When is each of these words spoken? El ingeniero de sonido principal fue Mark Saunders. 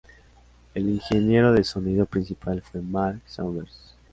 El 0.73 0.89
ingeniero 0.89 1.53
de 1.53 1.63
sonido 1.63 2.07
principal 2.07 2.63
fue 2.63 2.81
Mark 2.81 3.21
Saunders. 3.27 3.93